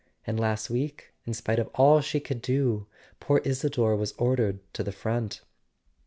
[0.25, 2.87] And last week, in spite of all she could do,
[3.19, 5.41] poor Isador was ordered to the front."